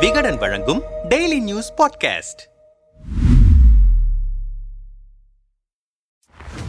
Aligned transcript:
விகடன் 0.00 0.36
வழங்கும் 0.36 0.82
daily 1.08 1.40
news 1.40 1.72
podcast 1.72 2.46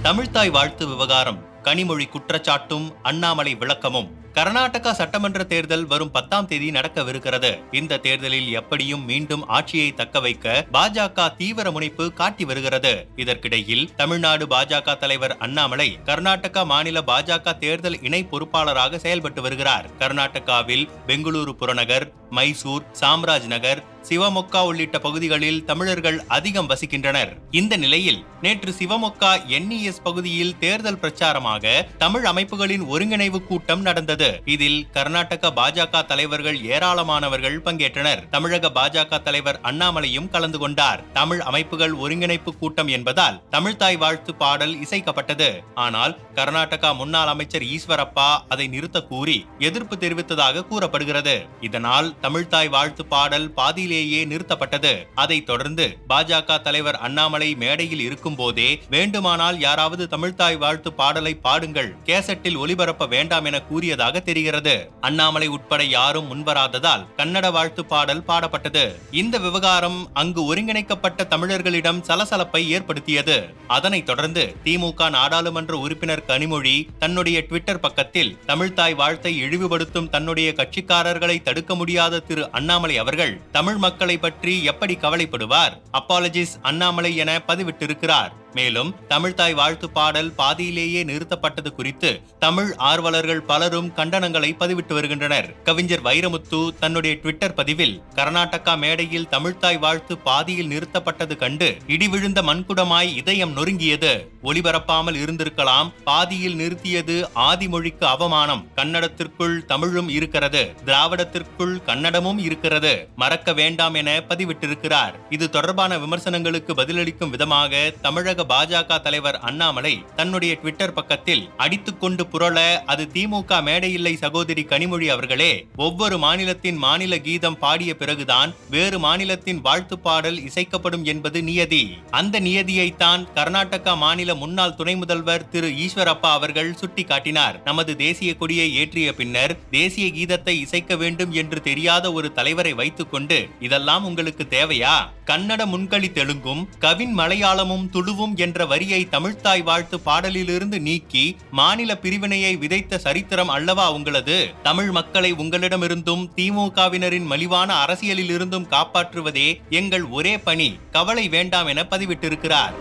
தமிழ்தாய் 0.04 0.52
வாழ்த்து 0.52 0.88
விவகாரம் 0.88 1.46
கனிமொழி 1.64 2.06
குற்றச்சாட்டும் 2.06 2.96
அண்ணாமலை 3.02 3.56
விளக்கமும். 3.56 4.27
கர்நாடகா 4.38 4.92
சட்டமன்ற 4.92 5.44
தேர்தல் 5.44 5.86
வரும் 5.86 6.12
பத்தாம் 6.12 6.48
தேதி 6.48 6.70
நடக்கவிருக்கிறது. 6.72 7.52
இந்த 7.72 7.98
தேர்தலில் 7.98 8.52
எப்படியும் 8.52 9.06
மீண்டும் 9.06 9.48
ஆட்சியை 9.48 9.94
தக்க 9.94 10.20
வைக்க 10.20 10.66
பாஜக 10.74 11.36
தீவிர 11.36 11.72
முனைப்பு 11.72 12.14
காட்டி 12.14 12.46
வருகிறது. 12.46 13.08
இதற்கிடையில் 13.16 13.90
தமிழ்நாடு 13.96 14.46
பாஜக 14.46 14.98
தலைவர் 14.98 15.38
அண்ணாமலை 15.38 15.98
கர்நாடகா 16.06 16.66
மாநில 16.66 17.04
பாஜக 17.08 17.58
தேர்தல் 17.58 18.00
இணை 18.02 18.22
பொறுப்பாளராக 18.32 18.98
செயல்பட்டு 18.98 19.42
வருகிறார். 19.42 19.90
கர்நாடகாவில் 20.00 20.88
பெங்களூரு 21.08 21.52
புறநகர் 21.52 22.08
மைசூர் 22.30 22.86
சாம்ராஜ் 23.00 23.46
நகர் 23.46 23.84
சிவமொக்கா 24.10 24.60
உள்ளிட்ட 24.66 25.00
பகுதிகளில் 25.00 25.66
தமிழர்கள் 25.66 26.18
அதிகம் 26.28 26.70
வசிக்கின்றனர். 26.70 27.32
இந்த 27.52 27.78
நிலையில் 27.78 28.26
நேற்று 28.42 28.72
சிவமொக்கா 28.80 29.32
என்இஎஸ் 29.58 30.04
பகுதியில் 30.04 30.58
தேர்தல் 30.58 31.00
பிரச்சாரமாக 31.02 31.86
தமிழ் 31.98 32.26
அமைப்புகளின் 32.26 32.84
ஒருங்கிணைவு 32.84 33.40
கூட்டம் 33.46 33.82
நடந்தது. 33.82 34.27
இதில் 34.46 34.80
கர்நாடக 34.92 35.52
பாஜக 35.56 36.06
தலைவர்கள் 36.06 36.60
ஏராளமானவர்கள் 36.74 37.58
பங்கேற்றனர். 37.66 38.22
தமிழக 38.30 38.72
பாஜக 38.76 39.22
தலைவர் 39.22 39.60
அண்ணாமலையும் 39.64 40.30
கலந்து 40.30 40.60
கொண்டார். 40.60 41.04
தமிழ் 41.14 41.40
அமைப்புகள் 41.40 41.94
ஒருங்கிணைப்பு 41.94 42.54
கூட்டம் 42.58 42.88
என்பதால் 42.88 43.42
தமிழ்தாய் 43.52 43.98
வாழ்த்து 43.98 44.36
பாடல் 44.36 44.76
இசைக்கப்பட்டது. 44.76 45.50
ஆனால் 45.76 46.16
கர்நாடகா 46.36 46.96
முன்னாள் 46.96 47.28
அமைச்சர் 47.28 47.62
ஈஸ்வரப்பா 47.62 48.30
அதை 48.50 48.68
நிறுத்த 48.68 49.02
கூறி 49.02 49.46
எதிர்ப்பு 49.60 49.96
தெரிவித்ததாக 49.96 50.66
கூறப்படுகிறது. 50.68 51.36
இதனால் 51.62 52.16
தமிழ்தாய் 52.22 52.70
வாழ்த்து 52.70 53.06
பாடல் 53.06 53.52
பாதியிலேயே 53.52 54.26
நிறுத்தப்பட்டது. 54.26 54.94
அதைத் 55.16 55.46
தொடர்ந்து 55.46 55.86
பாஜக 56.10 56.62
தலைவர் 56.62 57.00
அண்ணாமலை 57.08 57.56
மேடையில் 57.56 58.00
இருக்கும் 58.00 58.36
போதே 58.36 58.70
வேண்டுமானால் 58.90 59.60
யாராவது 59.60 60.08
தமிழ்தாய் 60.12 60.58
வாழ்த்து 60.58 60.94
பாடலை 60.94 61.34
பாடுங்கள். 61.36 61.92
கேசட்டில் 62.06 62.60
ஒளிபரப்ப 62.64 63.08
வேண்டாம் 63.08 63.46
என 63.46 63.62
கூறியதாக 63.62 64.17
தெரிகிறது. 64.22 64.92
அண்ணாமலை 65.02 65.48
உட்பட 65.48 65.84
யாரும் 65.84 66.34
முன்வராததால் 66.34 67.06
கன்னட 67.18 67.52
வாழ்த்து 67.52 67.86
பாடல் 67.86 68.24
பாடப்பட்டது. 68.28 68.96
இந்த 69.12 69.38
விவகாரம் 69.38 70.10
அங்கு 70.14 70.46
ஒருங்கிணைக்கப்பட்ட 70.46 71.28
தமிழர்களிடம் 71.30 72.04
சலசலப்பை 72.08 72.68
ஏற்படுத்தியது. 72.68 73.54
அதனைத் 73.68 74.06
தொடர்ந்து 74.06 74.56
திமுக 74.64 75.10
நாடாளுமன்ற 75.10 75.78
உறுப்பினர் 75.78 76.24
கனிமொழி 76.28 76.88
தன்னுடைய 77.00 77.42
ட்விட்டர் 77.42 77.80
பக்கத்தில் 77.80 78.38
தமிழ்தாய் 78.48 78.96
வாழ்த்தை 78.96 79.40
இழிவுபடுத்தும் 79.40 80.10
தன்னுடைய 80.10 80.54
கட்சிக்காரர்களை 80.56 81.42
தடுக்க 81.42 81.76
முடியாத 81.76 82.20
திரு 82.20 82.52
அண்ணாமலை 82.52 82.98
அவர்கள் 82.98 83.42
தமிழ் 83.52 83.76
மக்களை 83.76 84.18
பற்றி 84.18 84.64
எப்படி 84.64 84.96
கவலைப்படுவார்? 84.96 85.82
அப்பாலஜிஸ் 85.94 86.56
அண்ணாமலை 86.62 87.16
என 87.16 87.42
பதிவிட்டிருக்கிறார். 87.48 88.32
மேலும் 88.60 88.92
தமிழ்தாய் 89.10 89.58
வாழ்த்து 89.60 89.90
பாடல் 89.98 90.32
பாதியிலேயே 90.42 91.04
நிறுத்தப்பட்டது 91.12 91.72
குறித்து 91.78 92.12
தமிழ் 92.46 92.72
ஆர்வலர்கள் 92.92 93.44
பலரும் 93.52 93.92
கண்டனங்களை 93.98 94.52
பதிவிட்டு 94.62 94.94
வருகின்றனர். 94.98 95.50
கவிஞர் 95.68 96.06
வைரமுத்து 96.08 96.62
தன்னுடைய 96.80 97.14
ட்விட்டர் 97.22 97.58
பதிவில் 97.60 97.96
கர்நாடகா 98.18 98.76
மேடையில் 98.84 99.30
தமிழ்தாய் 99.36 99.80
வாழ்த்து 99.86 100.16
பாதியில் 100.28 100.72
நிறுத்தப்பட்டது 100.74 101.36
கண்டு 101.44 101.70
இடி 101.96 102.08
விழுந்த 102.14 102.42
மண்குடமாய் 102.50 103.12
இதயம் 103.22 103.56
நொறுங்கியது. 103.58 104.14
ஒளிபரப்பாமல் 104.44 105.18
இருந்திருக்கலாம் 105.24 105.90
பாதியில் 106.10 106.58
நிறுத்தியது 106.62 107.16
ஆதிமொழிக்கு 107.50 108.06
அவமானம். 108.14 108.64
கன்னடத்திற்குள் 108.78 109.56
தமிழும் 109.72 110.10
இருக்கிறது 110.18 110.64
திராவிடத்திற்குள் 110.86 111.76
கன்னடமும் 111.90 112.40
இருக்கிறது. 112.48 112.94
மறக்க 113.24 113.54
வேண்டாம் 113.60 113.98
என 114.02 114.10
பதிவிட்டிருக்கிறார். 114.30 115.16
இது 115.30 115.46
தொடர்பான 115.56 115.98
விமர்சனங்களுக்கு 116.04 116.74
பதிலளிக்கும் 116.82 117.34
விதமாக 117.36 117.84
தமிழக 118.06 118.46
பாஜக 118.50 119.02
தலைவர் 119.02 119.40
அண்ணாமலை 119.40 119.94
தன்னுடைய 120.16 120.54
ட்விட்டர் 120.54 120.94
பக்கத்தில் 120.94 121.44
அடித்துக்கொண்டு 121.58 122.24
புரள 122.32 122.58
அது 122.86 123.04
திமுக 123.14 123.62
மேடையில்லை 123.64 124.14
சகோதரி 124.16 124.64
கனிமொழி 124.64 125.08
அவர்களே 125.08 125.52
ஒவ்வொரு 125.76 126.18
மாநிலத்தின் 126.18 126.78
மாநில 126.78 127.18
கீதம் 127.18 127.60
பாடிய 127.60 127.96
பிறகுதான் 127.96 128.54
வேறு 128.70 129.00
மாநிலத்தின் 129.00 129.62
வாழ்த்து 129.62 130.00
பாடல் 130.00 130.40
இசைக்கப்படும் 130.40 131.04
என்பது 131.04 131.44
நியதி. 131.44 131.84
அந்த 132.12 132.40
நியதியைத்தான் 132.40 133.28
கர்நாடகா 133.36 133.98
மாநில 133.98 134.36
முன்னாள் 134.36 134.76
துணை 134.76 134.96
முதல்வர் 134.96 135.50
திரு 135.50 135.70
ஈஸ்வரப்பா 135.86 136.32
அவர்கள் 136.38 136.76
சுட்டிக்காட்டினார். 136.82 137.64
நமது 137.64 137.96
தேசிய 137.96 138.36
கொடியை 138.36 138.68
ஏற்றிய 138.78 139.14
பின்னர் 139.14 139.56
தேசிய 139.72 140.08
கீதத்தை 140.08 140.56
இசைக்க 140.60 140.96
வேண்டும் 140.96 141.32
என்று 141.32 141.62
தெரியாத 141.62 142.12
ஒரு 142.12 142.34
தலைவரை 142.34 142.74
வைத்துக்கொண்டு 142.74 143.50
இதெல்லாம் 143.60 144.06
உங்களுக்கு 144.06 144.48
தேவையா? 144.50 144.98
கன்னட 145.28 145.62
முன்களி 145.66 146.08
தெலுங்கும் 146.12 146.68
கவின் 146.80 147.18
மலையாளமும் 147.18 147.90
துளுவும் 147.94 148.36
என்ற 148.36 148.66
வரியை 148.66 149.08
தமிழ்த்தாய் 149.12 149.64
வாழ்த்து 149.64 150.00
பாடலிலிருந்து 150.06 150.80
நீக்கி 150.80 151.36
மாநில 151.52 151.98
பிரிவினையை 151.98 152.56
விதைத்த 152.56 152.98
சரித்திரம் 152.98 153.48
அல்லவா 153.48 153.92
உங்களது? 153.92 154.54
தமிழ் 154.64 154.92
மக்களை 154.92 155.34
உங்களிடமிருந்தும் 155.34 156.30
திமுகவினரின் 156.36 157.26
மலிவான 157.26 157.86
அரசியலிலிருந்தும் 157.86 158.70
காப்பாற்றுவதே 158.70 159.60
எங்கள் 159.70 160.06
ஒரே 160.06 160.40
பணி. 160.40 160.78
கவலை 160.92 161.30
வேண்டாம் 161.30 161.68
என 161.68 161.86
பதிவிட்டிருக்கிறார். 161.90 162.74